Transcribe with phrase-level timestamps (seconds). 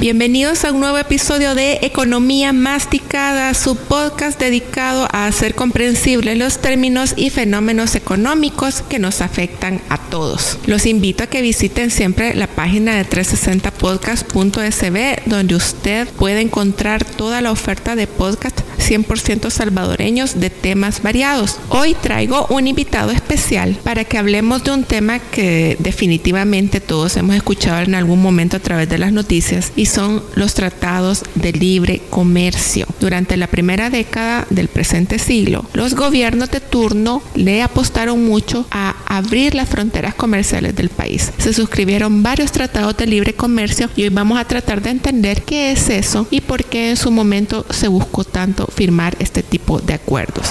[0.00, 6.58] Bienvenidos a un nuevo episodio de Economía Masticada, su podcast dedicado a hacer comprensibles los
[6.58, 10.60] términos y fenómenos económicos que nos afectan a todos.
[10.66, 17.40] Los invito a que visiten siempre la página de 360podcast.sb donde usted puede encontrar toda
[17.40, 21.58] la oferta de podcast 100% salvadoreños de temas variados.
[21.68, 27.36] Hoy traigo un invitado especial para que hablemos de un tema que definitivamente todos hemos
[27.36, 32.02] escuchado en algún momento a través de las noticias y son los tratados de libre
[32.10, 32.86] comercio.
[33.00, 38.94] Durante la primera década del presente siglo, los gobiernos de turno le apostaron mucho a
[39.06, 41.32] abrir las fronteras comerciales del país.
[41.38, 45.72] Se suscribieron varios tratados de libre comercio y hoy vamos a tratar de entender qué
[45.72, 49.94] es eso y por qué en su momento se buscó tanto firmar este tipo de
[49.94, 50.48] acuerdos.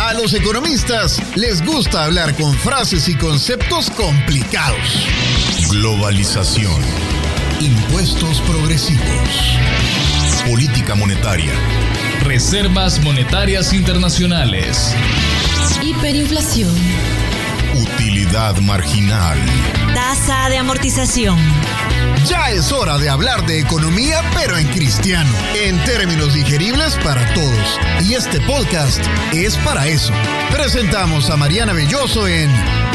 [0.00, 5.06] A los economistas les gusta hablar con frases y conceptos complicados.
[5.70, 7.19] Globalización
[7.60, 9.58] Impuestos progresivos.
[10.48, 11.52] Política monetaria.
[12.22, 14.94] Reservas monetarias internacionales.
[15.82, 16.74] Hiperinflación.
[17.74, 19.38] Utilidad marginal.
[19.94, 21.38] Tasa de amortización.
[22.24, 27.78] Ya es hora de hablar de economía, pero en cristiano, en términos digeribles para todos.
[28.08, 30.14] Y este podcast es para eso.
[30.50, 32.50] Presentamos a Mariana Belloso en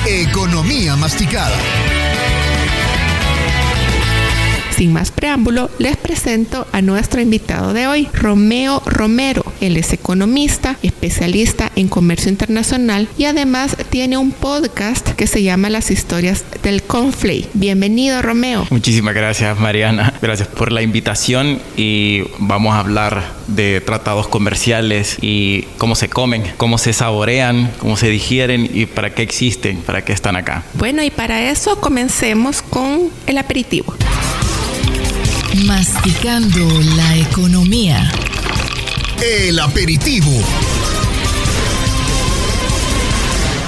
[0.07, 1.55] Economía Masticada.
[4.75, 9.45] Sin más preámbulo, les presento a nuestro invitado de hoy, Romeo Romero.
[9.61, 15.69] Él es economista, especialista en comercio internacional y además tiene un podcast que se llama
[15.69, 17.47] Las historias del Conflay.
[17.53, 18.67] Bienvenido, Romeo.
[18.69, 20.13] Muchísimas gracias, Mariana.
[20.21, 26.43] Gracias por la invitación y vamos a hablar de tratados comerciales y cómo se comen,
[26.57, 30.65] cómo se saborean, cómo se digieren y para qué existen, para qué están acá.
[30.73, 33.95] Bueno, y para eso comencemos con el aperitivo.
[35.63, 36.67] Masticando
[36.97, 38.11] la economía.
[39.21, 40.31] El aperitivo.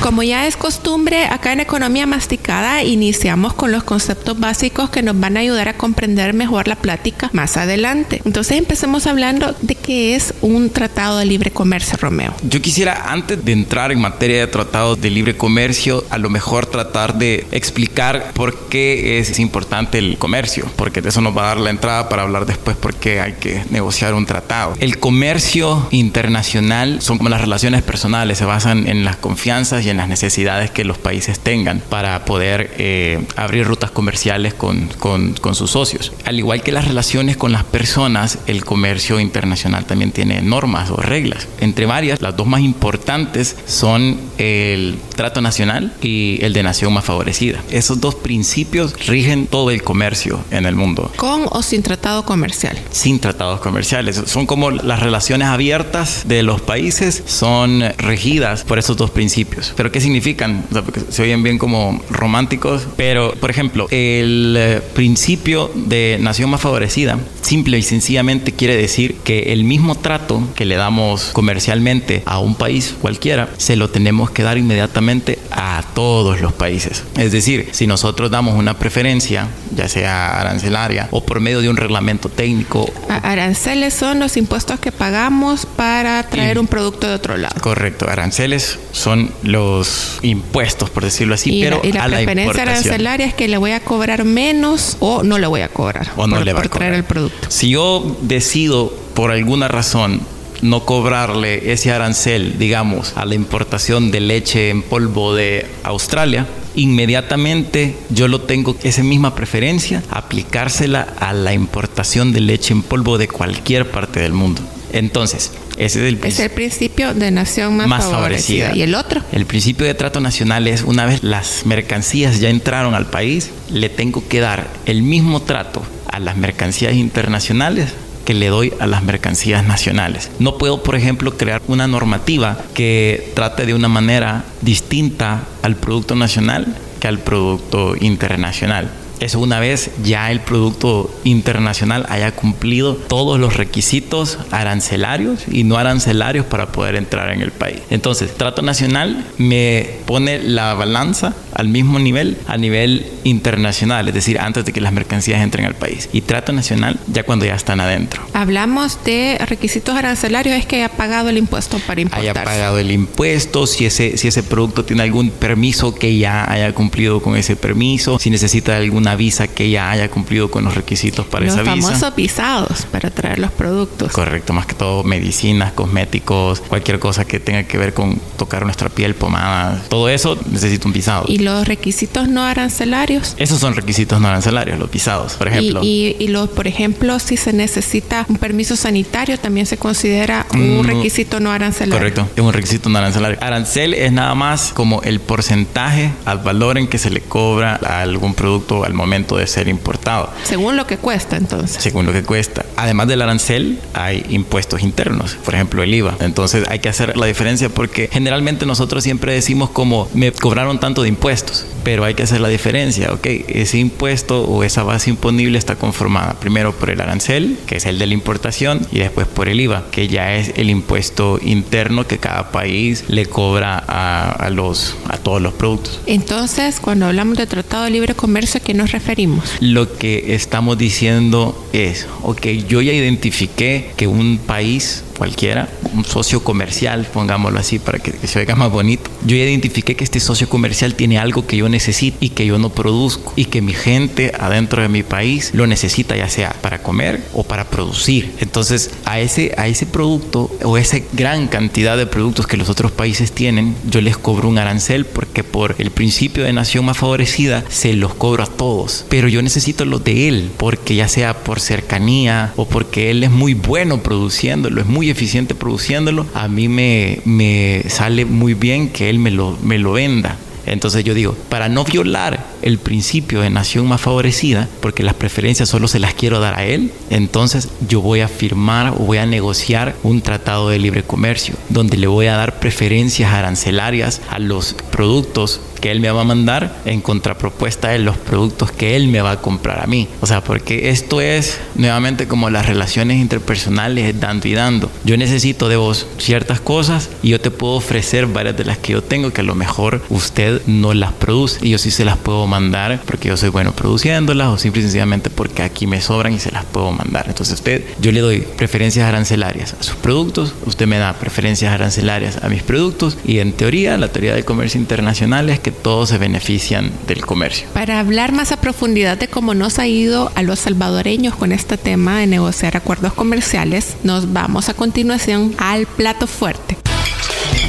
[0.02, 5.20] Como ya es costumbre, acá en Economía Masticada iniciamos con los conceptos básicos que nos
[5.20, 8.22] van a ayudar a comprender mejor la plática más adelante.
[8.24, 12.34] Entonces empecemos hablando de qué es un tratado de libre comercio, Romeo.
[12.48, 16.68] Yo quisiera, antes de entrar en materia de tratados de libre comercio, a lo mejor
[16.68, 21.58] tratar de explicar por qué es importante el comercio, porque eso nos va a dar
[21.58, 24.76] la entrada para hablar después por qué hay que negociar un tratado.
[24.80, 29.98] El comercio internacional son como las relaciones personales, se basan en las confianzas y en
[29.98, 35.56] las necesidades que los países tengan para poder eh, abrir rutas comerciales con, con, con,
[35.56, 36.12] sus socios.
[36.26, 40.98] Al igual que las relaciones con las personas, el comercio internacional también tiene normas o
[40.98, 41.48] reglas.
[41.62, 47.06] Entre varias, las dos más importantes son el trato nacional y el de nación más
[47.06, 47.62] favorecida.
[47.72, 51.12] Esos dos principios rigen todo el comercio en el mundo.
[51.16, 52.78] ¿Con o sin tratado comercial?
[52.92, 54.22] Sin tratados comerciales.
[54.26, 59.74] Son como las relaciones abiertas de los países, son regidas por esos dos principios.
[59.78, 60.66] Pero ¿qué significan?
[60.84, 66.62] porque se oyen bien como románticos, pero por ejemplo, el eh, principio de nación más
[66.62, 72.40] favorecida simple y sencillamente quiere decir que el mismo trato que le damos comercialmente a
[72.40, 77.04] un país cualquiera, se lo tenemos que dar inmediatamente a todos los países.
[77.18, 81.78] Es decir, si nosotros damos una preferencia, ya sea arancelaria o por medio de un
[81.78, 82.92] reglamento técnico.
[83.10, 87.56] Aranceles son los impuestos que pagamos para traer un producto de otro lado.
[87.62, 92.72] Correcto, aranceles son los impuestos, por decirlo así, pero la, y la a preferencia la
[92.72, 96.28] arancelaria es que le voy a cobrar menos o no le voy a cobrar o
[96.28, 96.90] no por, le va por a cobrar.
[96.90, 97.48] traer el producto.
[97.50, 100.22] Si yo decido por alguna razón
[100.62, 107.96] no cobrarle ese arancel, digamos, a la importación de leche en polvo de Australia, inmediatamente
[108.10, 113.28] yo lo tengo, esa misma preferencia, aplicársela a la importación de leche en polvo de
[113.28, 114.62] cualquier parte del mundo.
[114.94, 118.68] Entonces, ese es el, es el principio de nación más, más favorecida.
[118.68, 118.76] favorecida.
[118.76, 119.22] ¿Y el otro?
[119.32, 123.90] El principio de trato nacional es una vez las mercancías ya entraron al país, le
[123.90, 127.90] tengo que dar el mismo trato a las mercancías internacionales
[128.28, 130.30] que le doy a las mercancías nacionales.
[130.38, 136.14] No puedo, por ejemplo, crear una normativa que trate de una manera distinta al producto
[136.14, 138.90] nacional que al producto internacional.
[139.20, 145.78] Eso una vez ya el producto internacional haya cumplido todos los requisitos arancelarios y no
[145.78, 147.80] arancelarios para poder entrar en el país.
[147.90, 154.40] Entonces, trato nacional me pone la balanza al mismo nivel a nivel internacional, es decir,
[154.40, 156.10] antes de que las mercancías entren al país.
[156.14, 158.22] Y trato nacional ya cuando ya están adentro.
[158.34, 162.22] Hablamos de requisitos arancelarios, es que haya pagado el impuesto para importar.
[162.22, 166.74] Haya pagado el impuesto, si ese, si ese producto tiene algún permiso que ya haya
[166.74, 171.26] cumplido con ese permiso, si necesita alguna visa que ya haya cumplido con los requisitos
[171.26, 171.76] para esa visa.
[171.76, 174.12] Los famosos visados para traer los productos.
[174.12, 178.90] Correcto, más que todo medicinas, cosméticos, cualquier cosa que tenga que ver con tocar nuestra
[178.90, 181.26] piel, pomada, todo eso necesita un visado.
[181.28, 183.36] ¿Y los requisitos no arancelarios?
[183.38, 185.82] Esos son requisitos no arancelarios, los visados, por ejemplo.
[185.84, 190.82] Y, y, los, por ejemplo, si se necesita un permiso sanitario, también se considera un
[190.82, 191.98] mm, requisito no arancelario.
[191.98, 193.38] Correcto, es un requisito no arancelario.
[193.42, 198.02] Arancel es nada más como el porcentaje al valor en que se le cobra a
[198.02, 200.30] algún producto al momento de ser importado.
[200.44, 201.82] Según lo que cuesta, entonces.
[201.82, 202.66] Según lo que cuesta.
[202.76, 206.18] Además del arancel, hay impuestos internos, por ejemplo, el IVA.
[206.20, 211.04] Entonces hay que hacer la diferencia porque generalmente nosotros siempre decimos como me cobraron tanto
[211.04, 213.26] de impuestos, pero hay que hacer la diferencia, ¿ok?
[213.48, 218.00] Ese impuesto o esa base imponible está conformada primero por el arancel, que es el
[218.00, 222.18] de la importación, y después por el IVA, que ya es el impuesto interno que
[222.18, 226.02] cada país le cobra a, los, a todos los productos.
[226.06, 229.56] Entonces, cuando hablamos de Tratado de Libre Comercio, ¿a qué referimos?
[229.60, 236.44] Lo que estamos diciendo es, ok, yo ya identifiqué que un país cualquiera, un socio
[236.44, 239.10] comercial, pongámoslo así para que, se oiga más bonito.
[239.26, 242.70] Yo identifiqué que este socio comercial tiene algo que yo necesito y que yo no
[242.70, 247.22] produzco y que mi gente adentro de mi país lo necesita ya sea para comer
[247.34, 248.34] o para producir.
[248.40, 252.92] Entonces a ese, a ese producto o esa gran cantidad de productos que los otros
[252.92, 257.64] países tienen, yo les cobro un arancel porque por el principio de nación más favorecida
[257.70, 259.06] se los cobro a todos.
[259.10, 263.32] Pero yo necesito los de él porque ya sea por cercanía o porque él es
[263.32, 269.10] muy bueno produciéndolo, es muy eficiente produciéndolo, a mí me, me sale muy bien que
[269.10, 270.38] él me lo, me lo venda.
[270.72, 275.70] Entonces yo digo, para no violar el principio de nación más favorecida, porque las preferencias
[275.70, 279.26] solo se las quiero dar a él, entonces yo voy a firmar o voy a
[279.26, 284.76] negociar un tratado de libre comercio, donde le voy a dar preferencias arancelarias a los
[284.92, 289.22] productos que él me va a mandar en contrapropuesta de los productos que él me
[289.22, 290.08] va a comprar a mí.
[290.22, 294.92] O sea, porque esto es nuevamente como las relaciones interpersonales dando y dando.
[295.04, 298.94] Yo necesito de vos ciertas cosas y yo te puedo ofrecer varias de las que
[298.94, 302.18] yo tengo que a lo mejor usted no las produce y yo sí se las
[302.18, 306.34] puedo mandar porque yo soy bueno produciéndolas o simple y sencillamente porque aquí me sobran
[306.34, 307.26] y se las puedo mandar.
[307.28, 312.44] Entonces usted, yo le doy preferencias arancelarias a sus productos, usted me da preferencias arancelarias
[312.44, 316.18] a mis productos y en teoría, la teoría del comercio internacional es que todos se
[316.18, 317.68] benefician del comercio.
[317.74, 321.78] Para hablar más a profundidad de cómo nos ha ido a los salvadoreños con este
[321.78, 326.78] tema de negociar acuerdos comerciales, nos vamos a continuación al plato fuerte.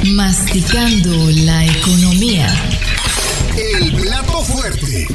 [0.05, 2.53] Masticando la economía.
[3.57, 5.07] El plato fuerte.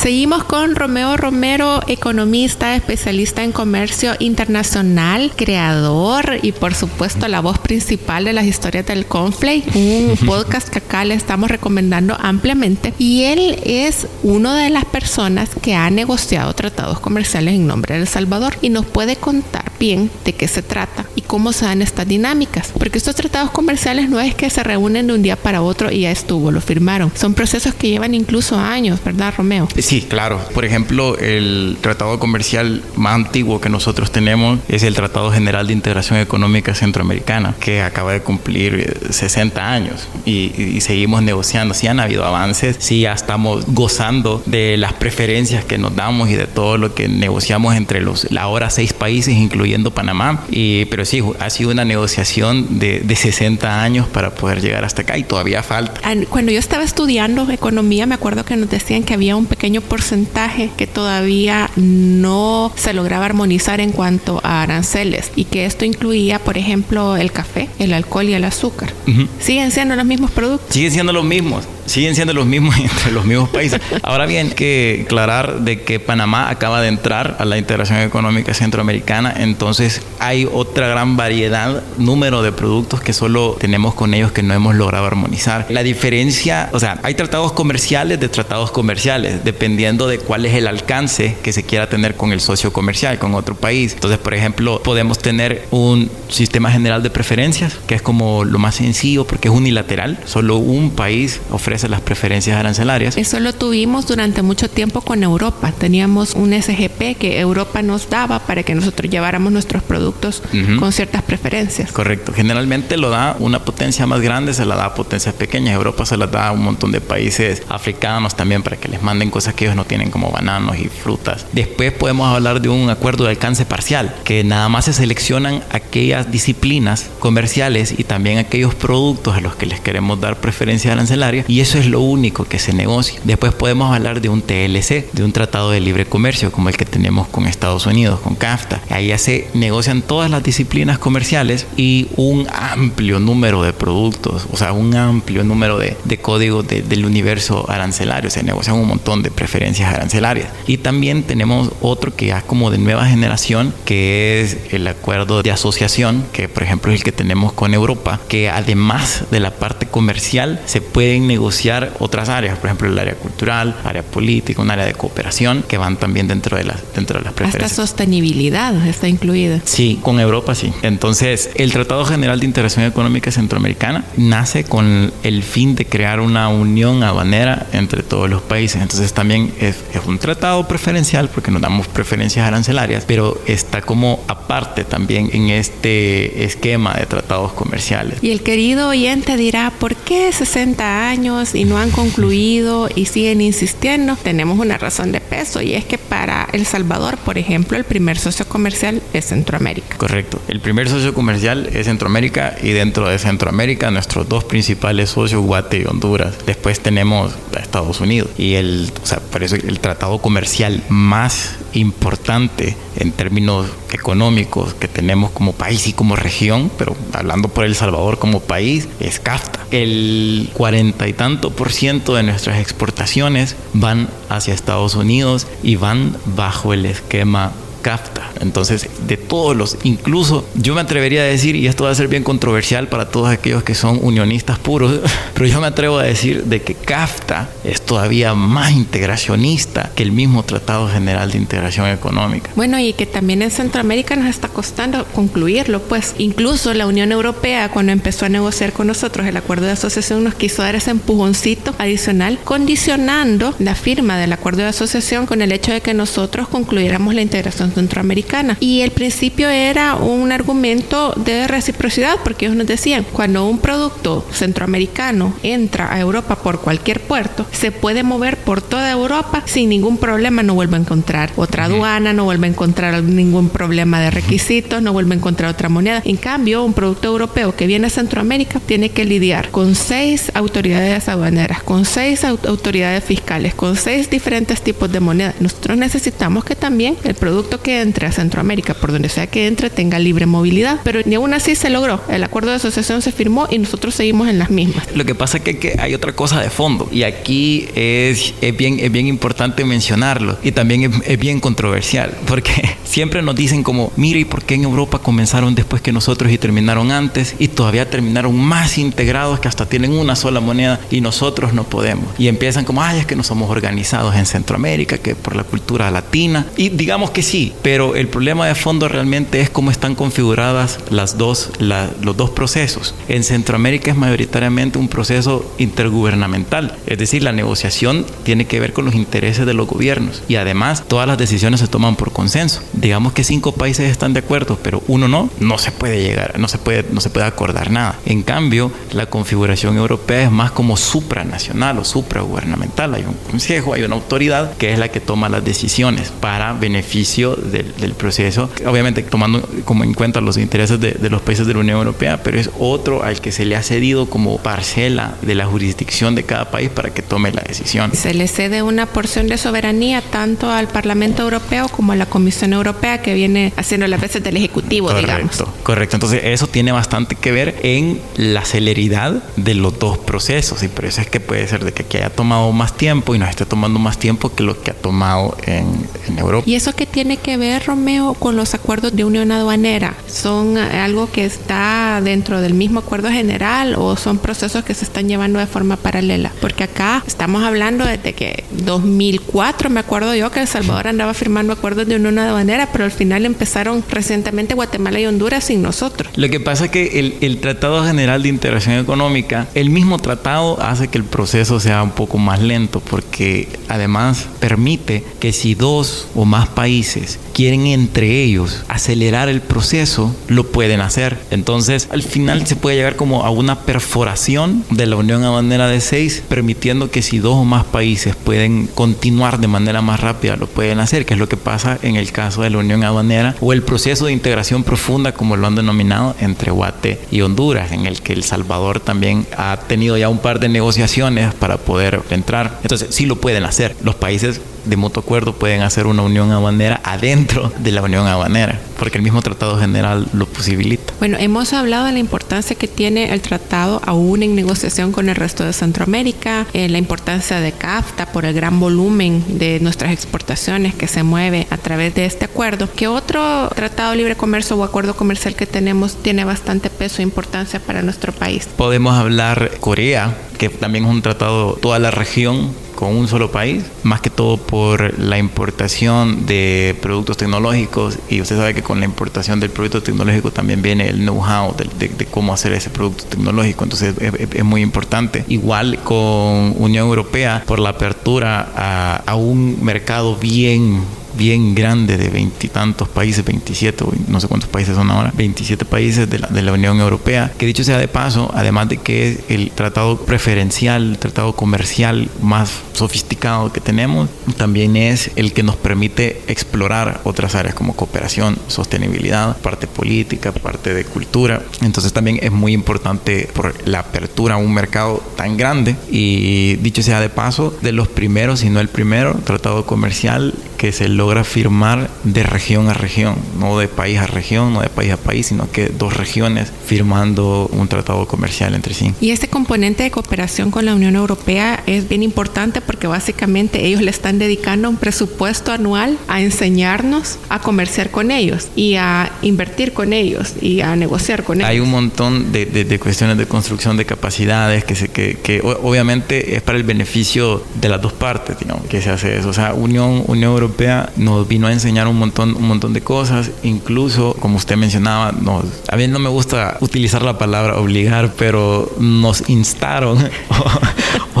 [0.00, 7.58] Seguimos con Romeo Romero, economista, especialista en comercio internacional, creador y por supuesto la voz
[7.58, 12.94] principal de las historias del Conflay, un podcast que acá le estamos recomendando ampliamente.
[12.96, 18.02] Y él es una de las personas que ha negociado tratados comerciales en nombre de
[18.02, 21.82] El Salvador y nos puede contar bien de qué se trata y cómo se dan
[21.82, 22.72] estas dinámicas.
[22.78, 26.00] Porque estos tratados comerciales no es que se reúnen de un día para otro y
[26.00, 27.12] ya estuvo, lo firmaron.
[27.14, 29.68] Son procesos que llevan incluso años, ¿verdad, Romeo?
[29.78, 30.40] Sí, claro.
[30.54, 35.72] Por ejemplo, el tratado comercial más antiguo que nosotros tenemos es el Tratado General de
[35.72, 41.74] Integración Económica Centroamericana, que acaba de cumplir 60 años y, seguimos negociando.
[41.74, 46.34] Sí han habido avances, sí ya estamos gozando de las preferencias que nos damos y
[46.34, 50.44] de todo lo que negociamos entre los ahora seis países, incluyendo Panamá.
[50.50, 55.02] Y, pero sí, ha sido una negociación de, de 60 años para poder llegar hasta
[55.02, 56.00] acá y todavía falta.
[56.28, 60.70] Cuando yo estaba estudiando economía, me acuerdo que nos decían que había un pequeño porcentaje
[60.76, 66.58] que todavía no se lograba armonizar en cuanto a aranceles y que esto incluía, por
[66.58, 68.92] ejemplo, el café, el alcohol y el azúcar.
[69.40, 70.74] ¿Siguen siendo los mismos productos?
[70.74, 73.80] Siguen siendo los mismos siguen siendo los mismos entre los mismos países.
[74.02, 79.34] Ahora bien, que aclarar de que Panamá acaba de entrar a la integración económica centroamericana,
[79.36, 84.54] entonces hay otra gran variedad, número de productos que solo tenemos con ellos que no
[84.54, 85.66] hemos logrado armonizar.
[85.68, 90.66] La diferencia, o sea, hay tratados comerciales de tratados comerciales, dependiendo de cuál es el
[90.66, 93.94] alcance que se quiera tener con el socio comercial, con otro país.
[93.94, 98.76] Entonces, por ejemplo, podemos tener un sistema general de preferencias, que es como lo más
[98.76, 103.16] sencillo porque es unilateral, solo un país ofrece las preferencias arancelarias.
[103.16, 105.72] Eso lo tuvimos durante mucho tiempo con Europa.
[105.72, 110.42] Teníamos un SGP que Europa nos daba para que nosotros lleváramos nuestros productos
[110.78, 111.92] con ciertas preferencias.
[111.92, 112.32] Correcto.
[112.32, 115.74] Generalmente lo da una potencia más grande, se la da a potencias pequeñas.
[115.74, 119.30] Europa se las da a un montón de países africanos también para que les manden
[119.30, 121.46] cosas que ellos no tienen como bananos y frutas.
[121.52, 126.30] Después podemos hablar de un acuerdo de alcance parcial, que nada más se seleccionan aquellas
[126.30, 131.60] disciplinas comerciales y también aquellos productos a los que les queremos dar preferencia arancelaria y
[131.68, 133.20] eso es lo único que se negocia.
[133.24, 136.86] Después podemos hablar de un TLC, de un tratado de libre comercio como el que
[136.86, 138.80] tenemos con Estados Unidos, con CAFTA.
[138.88, 144.56] Ahí ya se negocian todas las disciplinas comerciales y un amplio número de productos, o
[144.56, 148.30] sea, un amplio número de, de códigos del universo arancelario.
[148.30, 150.48] Se negocian un montón de preferencias arancelarias.
[150.66, 155.50] Y también tenemos otro que ya como de nueva generación, que es el acuerdo de
[155.50, 159.84] asociación, que por ejemplo es el que tenemos con Europa, que además de la parte
[159.84, 161.57] comercial se pueden negociar
[161.98, 165.96] otras áreas, por ejemplo el área cultural, área política, un área de cooperación, que van
[165.96, 167.72] también dentro de las, dentro de las preferencias.
[167.72, 169.60] Hasta sostenibilidad está incluida.
[169.64, 170.72] Sí, con Europa sí.
[170.82, 176.48] Entonces, el Tratado General de Integración Económica Centroamericana nace con el fin de crear una
[176.48, 178.80] unión aduanera entre todos los países.
[178.82, 184.22] Entonces, también es, es un tratado preferencial porque nos damos preferencias arancelarias, pero está como
[184.28, 188.18] aparte también en este esquema de tratados comerciales.
[188.22, 193.40] Y el querido oyente dirá, ¿por qué 60 años y no han concluido y siguen
[193.40, 194.16] insistiendo?
[194.16, 198.18] Tenemos una razón de peso y es que para El Salvador, por ejemplo, el primer
[198.18, 199.96] socio comercial es Centroamérica.
[199.96, 200.40] Correcto.
[200.48, 205.78] El primer socio comercial es Centroamérica y dentro de Centroamérica nuestros dos principales socios, Guate
[205.78, 206.34] y Honduras.
[206.46, 211.56] Después tenemos a Estados Unidos y el, o sea, por eso el tratado comercial más
[211.72, 217.74] importante en términos económicos que tenemos como país y como región, pero hablando por El
[217.74, 219.66] Salvador como país, es CAFTA.
[219.70, 226.16] El cuarenta y tanto por ciento de nuestras exportaciones van hacia Estados Unidos y van
[226.24, 228.30] bajo el esquema CAFTA.
[228.40, 232.08] Entonces, de todos los, incluso yo me atrevería a decir, y esto va a ser
[232.08, 235.00] bien controversial para todos aquellos que son unionistas puros,
[235.34, 240.12] pero yo me atrevo a decir de que CAFTA es todavía más integracionista que el
[240.12, 242.50] mismo Tratado General de Integración Económica.
[242.54, 247.70] Bueno, y que también en Centroamérica nos está costando concluirlo, pues incluso la Unión Europea
[247.70, 251.74] cuando empezó a negociar con nosotros el acuerdo de asociación nos quiso dar ese empujoncito
[251.78, 257.14] adicional, condicionando la firma del acuerdo de asociación con el hecho de que nosotros concluyéramos
[257.14, 258.56] la integración centroamericana.
[258.60, 264.26] Y el principio era un argumento de reciprocidad, porque ellos nos decían, cuando un producto
[264.32, 269.98] centroamericano entra a Europa por cualquier puerto, se puede mover por toda Europa sin ningún
[269.98, 274.82] problema, no vuelve a encontrar otra aduana, no vuelve a encontrar ningún problema de requisitos,
[274.82, 276.02] no vuelve a encontrar otra moneda.
[276.04, 281.08] En cambio, un producto europeo que viene a Centroamérica tiene que lidiar con seis autoridades
[281.08, 285.34] aduaneras, con seis autoridades fiscales, con seis diferentes tipos de moneda.
[285.40, 289.70] Nosotros necesitamos que también el producto que entre a Centroamérica, por donde sea que entre,
[289.70, 290.80] tenga libre movilidad.
[290.84, 292.00] Pero ni aún así se logró.
[292.08, 294.86] El acuerdo de asociación se firmó y nosotros seguimos en las mismas.
[294.94, 298.56] Lo que pasa es que, que hay otra cosa de fondo y aquí es, es,
[298.56, 303.62] bien, es bien importante mencionarlo y también es, es bien controversial porque siempre nos dicen
[303.62, 307.48] como, mire, ¿y por qué en Europa comenzaron después que nosotros y terminaron antes y
[307.48, 312.06] todavía terminaron más integrados que hasta tienen una sola moneda y nosotros no podemos?
[312.18, 315.90] Y empiezan como, ay, es que no somos organizados en Centroamérica, que por la cultura
[315.90, 316.46] latina.
[316.56, 317.22] Y digamos que
[317.62, 322.30] pero el problema de fondo realmente es cómo están configuradas las dos, la, los dos
[322.30, 322.94] procesos.
[323.08, 328.84] En Centroamérica es mayoritariamente un proceso intergubernamental, es decir, la negociación tiene que ver con
[328.84, 332.62] los intereses de los gobiernos y además todas las decisiones se toman por consenso.
[332.72, 336.48] Digamos que cinco países están de acuerdo, pero uno no, no se puede llegar, no
[336.48, 337.98] se puede, no se puede acordar nada.
[338.04, 342.94] En cambio, la configuración europea es más como supranacional o supragubernamental.
[342.94, 347.37] Hay un consejo, hay una autoridad que es la que toma las decisiones para beneficio
[347.38, 351.54] del, del proceso, obviamente tomando como en cuenta los intereses de, de, los países de
[351.54, 355.34] la Unión Europea, pero es otro al que se le ha cedido como parcela de
[355.34, 357.92] la jurisdicción de cada país para que tome la decisión.
[357.94, 362.52] Se le cede una porción de soberanía tanto al Parlamento Europeo como a la Comisión
[362.52, 365.44] Europea que viene haciendo las veces del Ejecutivo, correcto, digamos.
[365.62, 370.68] Correcto, entonces eso tiene bastante que ver en la celeridad de los dos procesos y
[370.68, 373.28] por eso es que puede ser de que aquí haya tomado más tiempo y nos
[373.28, 375.66] esté tomando más tiempo que lo que ha tomado en,
[376.08, 376.48] en Europa.
[376.48, 379.94] ¿Y eso qué tiene que que ver, Romeo, con los acuerdos de unión aduanera?
[380.06, 385.08] ¿Son algo que está dentro del mismo acuerdo general o son procesos que se están
[385.08, 386.32] llevando de forma paralela?
[386.40, 391.52] Porque acá estamos hablando desde que 2004, me acuerdo yo, que El Salvador andaba firmando
[391.52, 396.10] acuerdos de unión aduanera, pero al final empezaron recientemente Guatemala y Honduras sin nosotros.
[396.16, 400.58] Lo que pasa es que el, el Tratado General de Integración Económica, el mismo tratado
[400.62, 406.08] hace que el proceso sea un poco más lento porque además permite que si dos
[406.14, 411.18] o más países quieren entre ellos acelerar el proceso, lo pueden hacer.
[411.30, 415.80] Entonces, al final se puede llegar como a una perforación de la Unión Aduanera de
[415.80, 420.48] seis, permitiendo que si dos o más países pueden continuar de manera más rápida, lo
[420.48, 423.52] pueden hacer, que es lo que pasa en el caso de la Unión Aduanera o
[423.52, 428.00] el proceso de integración profunda, como lo han denominado, entre Guate y Honduras, en el
[428.00, 432.58] que El Salvador también ha tenido ya un par de negociaciones para poder entrar.
[432.62, 433.76] Entonces, sí lo pueden hacer.
[433.82, 438.58] Los países de mutuo acuerdo pueden hacer una unión aduanera adentro de la unión aduanera,
[438.78, 440.92] porque el mismo tratado general lo posibilita.
[440.98, 445.16] Bueno, hemos hablado de la importancia que tiene el tratado aún en negociación con el
[445.16, 450.74] resto de Centroamérica, eh, la importancia de CAFTA por el gran volumen de nuestras exportaciones
[450.74, 452.68] que se mueve a través de este acuerdo.
[452.74, 457.02] ¿Qué otro tratado de libre comercio o acuerdo comercial que tenemos tiene bastante peso e
[457.02, 458.48] importancia para nuestro país?
[458.56, 463.64] Podemos hablar Corea, que también es un tratado toda la región con un solo país,
[463.82, 468.86] más que todo por la importación de productos tecnológicos y usted sabe que con la
[468.86, 473.64] importación del producto tecnológico también viene el know-how de, de, cómo hacer ese producto tecnológico,
[473.64, 475.24] entonces es, es, muy importante.
[475.26, 480.80] Igual con Unión Europea por la apertura a, a un mercado bien
[481.16, 486.18] bien grande de veintitantos países, 27 no sé cuántos países son ahora, 27 países de
[486.18, 489.50] la, de la, Unión Europea, que dicho sea de paso, además de que es el
[489.50, 496.22] tratado preferencial, el tratado comercial más sofisticado que tenemos, también es el que nos permite
[496.26, 501.42] explorar otras áreas como cooperación, sostenibilidad, parte política, parte de cultura.
[501.60, 506.82] Entonces también es muy importante por la apertura a un mercado tan grande y dicho
[506.82, 511.24] sea de paso, de los primeros, si no el primero, tratado comercial que se logra
[511.24, 515.28] firmar de región a región, no de país a región, no de país a país,
[515.28, 518.92] sino que dos regiones firmando un tratado comercial entre sí.
[519.00, 523.80] Y este componente de cooperación con la Unión Europea es bien importante porque básicamente ellos
[523.80, 529.72] le están dedicando un presupuesto anual a enseñarnos a comerciar con ellos y a invertir
[529.72, 531.48] con ellos y a negociar con ellos.
[531.48, 535.40] Hay un montón de, de, de cuestiones de construcción de capacidades que, se, que, que,
[535.40, 539.28] obviamente es para el beneficio de las dos partes, digamos, que se hace eso.
[539.28, 542.80] O sea, Unión, Unión Europea Europea nos vino a enseñar un montón, un montón de
[542.80, 548.14] cosas, incluso, como usted mencionaba, nos, a mí no me gusta utilizar la palabra obligar,
[548.16, 549.98] pero nos instaron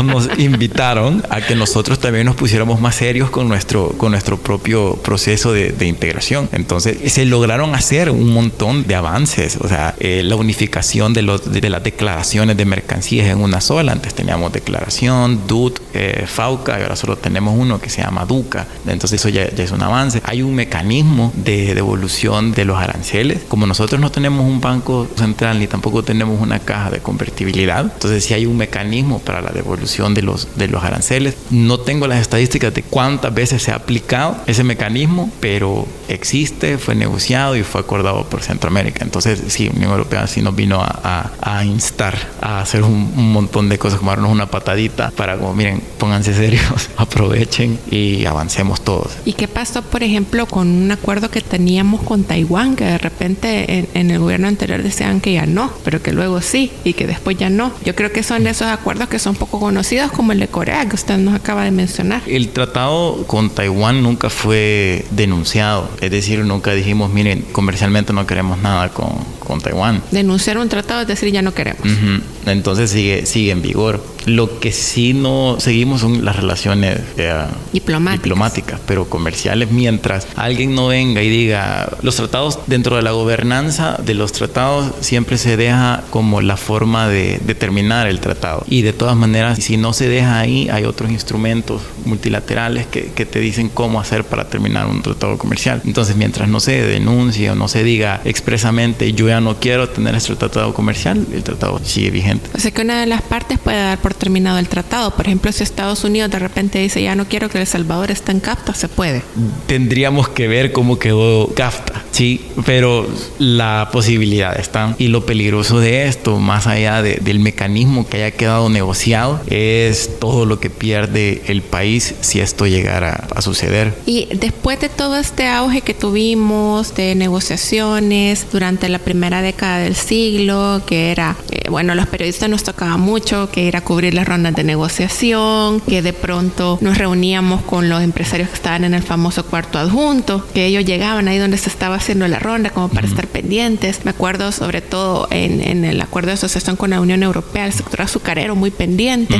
[0.04, 4.96] nos invitaron a que nosotros también nos pusiéramos más serios con nuestro, con nuestro propio
[4.96, 6.48] proceso de, de integración.
[6.52, 11.50] Entonces, se lograron hacer un montón de avances, o sea, eh, la unificación de, los,
[11.50, 13.92] de, de, las declaraciones de mercancías en una sola.
[13.92, 18.66] Antes teníamos declaración, DUT, eh, FAUCA, y ahora solo tenemos uno que se llama DUCA.
[18.86, 20.20] Entonces, eso ya, ya, es un avance.
[20.24, 23.40] Hay un mecanismo de devolución de los aranceles.
[23.48, 28.24] Como nosotros no tenemos un banco central ni tampoco tenemos una caja de convertibilidad, entonces
[28.24, 31.36] sí hay un mecanismo para la devolución de los, de los aranceles.
[31.50, 36.94] No tengo las estadísticas de cuántas veces se ha aplicado ese mecanismo, pero existe, fue
[36.94, 39.04] negociado y fue acordado por Centroamérica.
[39.04, 43.32] Entonces sí, Unión Europea sí nos vino a, a, a instar a hacer un, un,
[43.32, 48.82] montón de cosas, como darnos una patadita para como miren, pónganse serios, aprovechen y avancemos
[48.82, 49.12] todos.
[49.24, 53.78] ¿Y qué pasó, por ejemplo, con un acuerdo que teníamos con Taiwán, que de repente
[53.78, 57.06] en, en, el gobierno anterior decían que ya no, pero que luego sí, y que
[57.06, 57.72] después ya no?
[57.84, 59.77] Yo creo que son esos acuerdos que son poco conocidos,
[60.14, 62.22] como el de Corea, que usted nos acaba de mencionar.
[62.26, 68.58] El tratado con Taiwán nunca fue denunciado, es decir, nunca dijimos, miren, comercialmente no queremos
[68.58, 70.02] nada con, con Taiwán.
[70.10, 71.84] Denunciar un tratado es decir, ya no queremos.
[71.84, 72.22] Uh -huh.
[72.46, 74.02] Entonces sigue, sigue en vigor.
[74.28, 78.22] Lo que sí no seguimos son las relaciones eh, diplomáticas.
[78.22, 83.96] diplomáticas, pero comerciales, mientras alguien no venga y diga, los tratados dentro de la gobernanza
[84.04, 88.64] de los tratados siempre se deja como la forma de determinar el tratado.
[88.68, 93.26] Y de todas maneras, si no se deja ahí, hay otros instrumentos multilaterales que, que
[93.26, 95.80] te dicen cómo hacer para terminar un tratado comercial.
[95.84, 100.14] Entonces, mientras no se denuncie o no se diga expresamente, yo ya no quiero tener
[100.14, 102.50] este tratado comercial, el tratado sigue vigente.
[102.54, 105.12] O sea que una de las partes puede dar por terminado el tratado.
[105.12, 108.32] Por ejemplo, si Estados Unidos de repente dice ya no quiero que El Salvador esté
[108.32, 109.22] en CAFTA, se puede.
[109.66, 113.06] Tendríamos que ver cómo quedó CAFTA Sí, pero
[113.38, 114.94] la posibilidad está.
[114.98, 120.46] Y lo peligroso de esto, más allá del mecanismo que haya quedado negociado, es todo
[120.46, 123.94] lo que pierde el país si esto llegara a suceder.
[124.06, 129.94] Y después de todo este auge que tuvimos de negociaciones durante la primera década del
[129.94, 134.54] siglo, que era, eh, bueno, los periodistas nos tocaba mucho, que era cubrir las rondas
[134.54, 139.44] de negociación, que de pronto nos reuníamos con los empresarios que estaban en el famoso
[139.44, 143.26] cuarto adjunto, que ellos llegaban ahí donde se estaba haciendo la ronda como para estar
[143.26, 144.06] pendientes.
[144.06, 147.74] Me acuerdo sobre todo en, en, el acuerdo de asociación con la Unión Europea, el
[147.74, 149.38] sector azucarero muy pendiente.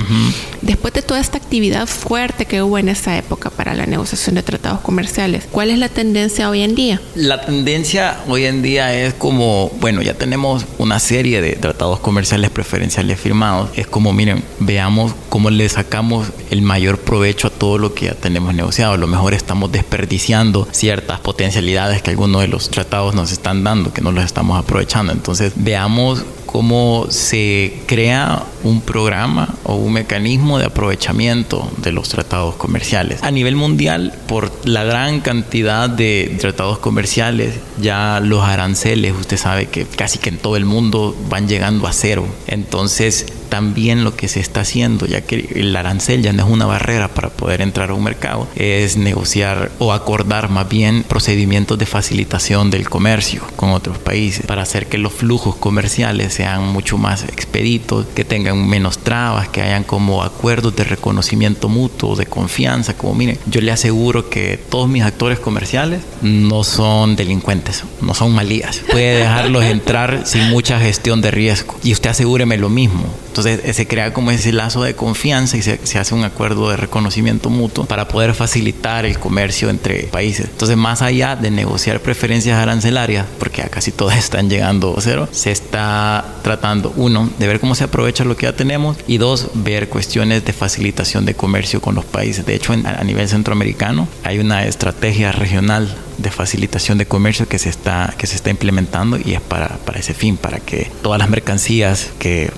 [0.60, 4.42] Después de toda esta actividad fuerte que hubo en esa época para la negociación de
[4.42, 7.00] tratados comerciales, ¿cuál es la tendencia hoy en día?
[7.14, 12.50] La tendencia hoy en día es como, bueno, ya tenemos una serie de tratados comerciales
[12.50, 13.70] preferenciales firmados.
[13.76, 18.14] Es como, miren, veamos cómo le sacamos el mayor provecho a todo lo que ya
[18.14, 18.92] tenemos negociado.
[18.92, 23.92] A lo mejor estamos desperdiciando ciertas potencialidades que algunos de los tratados nos están dando,
[23.92, 25.12] que no los estamos aprovechando.
[25.12, 32.54] Entonces, veamos cómo se crea un programa o un mecanismo de aprovechamiento de los tratados
[32.56, 33.22] comerciales.
[33.22, 39.66] A nivel mundial, por la gran cantidad de tratados comerciales, ya los aranceles, usted sabe
[39.66, 42.26] que casi que en todo el mundo van llegando a cero.
[42.46, 46.66] Entonces, también lo que se está haciendo, ya que el arancel ya no es una
[46.66, 51.86] barrera para poder entrar a un mercado, es negociar o acordar más bien procedimientos de
[51.86, 57.24] facilitación del comercio con otros países para hacer que los flujos comerciales sean mucho más
[57.24, 63.16] expeditos, que tengan menos trabas, que hayan como acuerdos de reconocimiento mutuo, de confianza, como
[63.16, 68.82] miren, yo le aseguro que todos mis actores comerciales no son delincuentes, no son malías,
[68.88, 71.74] puede dejarlos entrar sin mucha gestión de riesgo.
[71.82, 73.06] Y usted asegúreme lo mismo.
[73.26, 76.76] Entonces eh, se crea como ese lazo de confianza y se, hace un acuerdo de
[76.76, 80.46] reconocimiento mutuo para poder facilitar el comercio entre países.
[80.50, 85.50] Entonces más allá de negociar preferencias arancelarias, porque casi todas están llegando a cero, se
[85.50, 89.88] está tratando, uno, de ver cómo se aprovecha lo que ya tenemos y dos, ver
[89.88, 92.46] cuestiones de facilitación de comercio con los países.
[92.46, 97.68] De hecho, a nivel centroamericano hay una estrategia regional de facilitación de comercio que se
[97.68, 101.30] está, que se está implementando y es para, para ese fin, para que todas las
[101.30, 102.50] mercancías que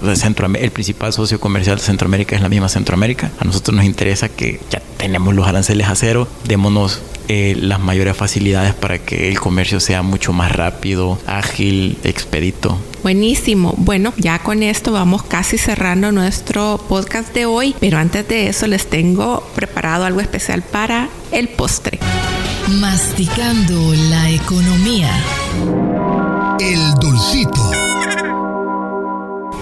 [0.61, 3.31] el principal socio comercial de Centroamérica es la misma Centroamérica.
[3.39, 8.17] A nosotros nos interesa que ya tenemos los aranceles a cero, démonos eh, las mayores
[8.17, 12.79] facilidades para que el comercio sea mucho más rápido, ágil, expedito.
[13.03, 13.75] Buenísimo.
[13.79, 18.67] Bueno, ya con esto vamos casi cerrando nuestro podcast de hoy, pero antes de eso
[18.67, 21.99] les tengo preparado algo especial para el postre.
[22.81, 25.11] Masticando la economía.
[26.61, 27.70] El dulcito.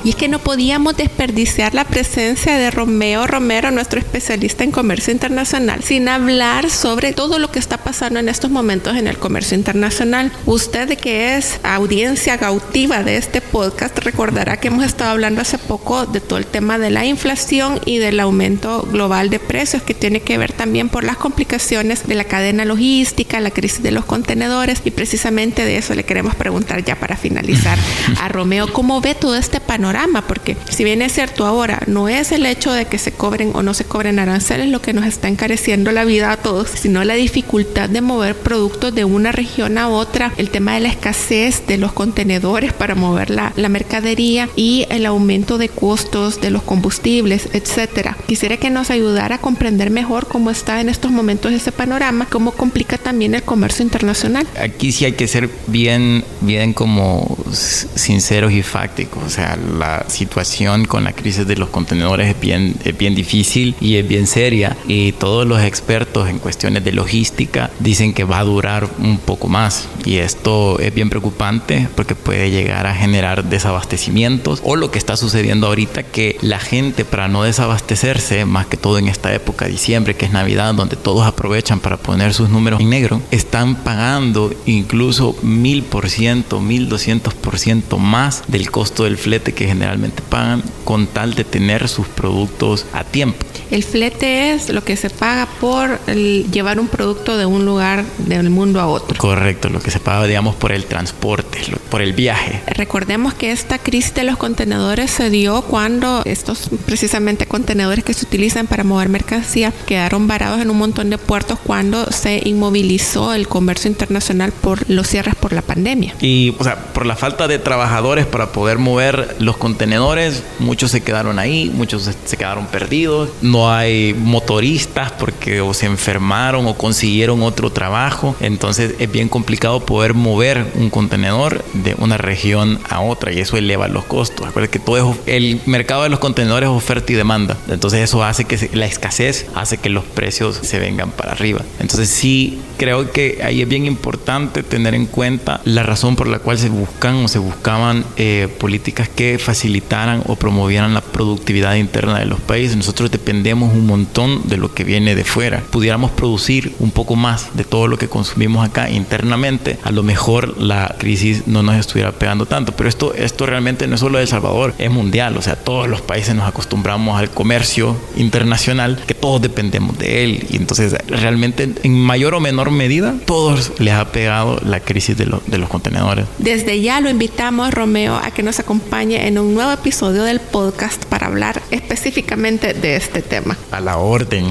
[0.08, 5.12] Y es que no podíamos desperdiciar la presencia de Romeo Romero, nuestro especialista en comercio
[5.12, 9.54] internacional, sin hablar sobre todo lo que está pasando en estos momentos en el comercio
[9.54, 10.32] internacional.
[10.46, 16.06] Usted que es audiencia cautiva de este podcast recordará que hemos estado hablando hace poco
[16.06, 20.20] de todo el tema de la inflación y del aumento global de precios que tiene
[20.20, 24.80] que ver también por las complicaciones de la cadena logística, la crisis de los contenedores
[24.86, 27.78] y precisamente de eso le queremos preguntar ya para finalizar
[28.22, 29.97] a Romeo, ¿cómo ve todo este panorama?
[30.26, 33.62] Porque si bien es cierto ahora, no es el hecho de que se cobren o
[33.62, 37.14] no se cobren aranceles lo que nos está encareciendo la vida a todos, sino la
[37.14, 41.78] dificultad de mover productos de una región a otra, el tema de la escasez de
[41.78, 47.48] los contenedores para mover la, la mercadería y el aumento de costos de los combustibles,
[47.52, 48.16] etcétera.
[48.26, 52.52] Quisiera que nos ayudara a comprender mejor cómo está en estos momentos ese panorama, cómo
[52.52, 54.46] complica también el comercio internacional.
[54.60, 60.84] Aquí sí hay que ser bien, bien como sinceros y fácticos, o sea, la situación
[60.84, 64.76] con la crisis de los contenedores es bien, es bien difícil y es bien seria.
[64.86, 69.48] Y todos los expertos en cuestiones de logística dicen que va a durar un poco
[69.48, 69.88] más.
[70.04, 75.16] Y esto es bien preocupante porque puede llegar a generar desabastecimientos o lo que está
[75.16, 80.14] sucediendo ahorita que la gente para no desabastecerse, más que todo en esta época, diciembre,
[80.14, 85.36] que es Navidad, donde todos aprovechan para poner sus números en negro, están pagando incluso
[85.42, 90.62] mil por ciento, mil doscientos por ciento más del costo del flete que generalmente pagan
[90.84, 93.46] con tal de tener sus productos a tiempo.
[93.70, 98.48] El flete es lo que se paga por llevar un producto de un lugar del
[98.48, 99.18] mundo a otro.
[99.18, 101.58] Correcto, lo que se paga, digamos, por el transporte,
[101.90, 102.62] por el viaje.
[102.66, 108.24] Recordemos que esta crisis de los contenedores se dio cuando estos precisamente contenedores que se
[108.24, 113.48] utilizan para mover mercancía quedaron varados en un montón de puertos cuando se inmovilizó el
[113.48, 116.14] comercio internacional por los cierres por la pandemia.
[116.20, 121.02] Y, o sea, por la falta de trabajadores para poder mover los contenedores, muchos se
[121.02, 127.42] quedaron ahí, muchos se quedaron perdidos, no hay motoristas porque o se enfermaron o consiguieron
[127.42, 133.32] otro trabajo, entonces es bien complicado poder mover un contenedor de una región a otra
[133.32, 134.46] y eso eleva los costos.
[134.46, 138.44] Acuérdense que todo el mercado de los contenedores es oferta y demanda, entonces eso hace
[138.44, 141.62] que la escasez hace que los precios se vengan para arriba.
[141.80, 146.38] Entonces sí creo que ahí es bien importante tener en cuenta la razón por la
[146.38, 152.18] cual se buscan o se buscaban eh, políticas que facilitaran o promovieran la productividad interna
[152.18, 152.76] de los países.
[152.76, 155.62] Nosotros dependemos un montón de lo que viene de fuera.
[155.70, 160.60] Pudiéramos producir un poco más de todo lo que consumimos acá internamente, a lo mejor
[160.60, 162.72] la crisis no nos estuviera pegando tanto.
[162.72, 165.38] Pero esto, esto realmente no es solo de El Salvador, es mundial.
[165.38, 170.46] O sea, todos los países nos acostumbramos al comercio internacional, que todos dependemos de él.
[170.50, 175.24] Y entonces realmente en mayor o menor medida, todos les ha pegado la crisis de,
[175.46, 176.26] de los contenedores.
[176.36, 181.04] Desde ya lo invitamos, Romeo, a que nos acompañe en un nuevo episodio del podcast
[181.06, 183.56] para hablar específicamente de este tema.
[183.70, 184.46] A la orden.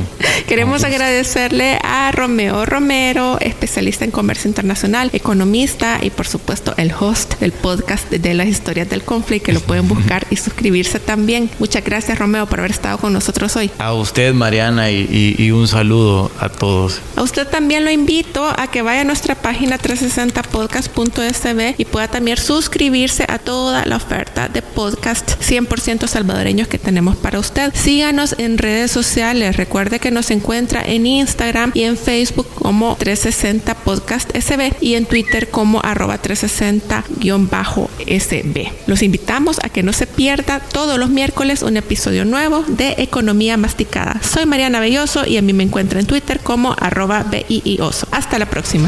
[0.48, 7.40] Queremos agradecerle a Romeo Romero, especialista en comercio internacional, economista y por supuesto el host
[7.40, 11.50] del podcast de las historias del conflicto, que lo pueden buscar y suscribirse también.
[11.60, 13.72] Muchas gracias, Romeo, por haber estado con nosotros hoy.
[13.80, 17.02] A usted, Mariana, y, y un saludo a todos.
[17.16, 22.38] A usted también lo invito a que vaya a nuestra página 360podcast.sb y pueda también
[22.38, 27.74] suscribirse a toda la oferta de podcast 100% salvadoreños que tenemos para usted.
[27.74, 29.58] Síganos en redes sociales.
[29.58, 35.08] Recuerde que nos encuentra en Instagram y en Facebook como 360 Podcast SB y en
[35.08, 38.72] Twitter como arroba 360-SB.
[38.86, 43.58] Los invitamos a que no se pierda todos los miércoles un episodio nuevo de Economía
[43.58, 44.22] Masticada.
[44.22, 48.10] Soy Mariana Belloso y a mí me encuentra en Twitter como arroba BIIOSO.
[48.12, 48.88] Hasta la próxima.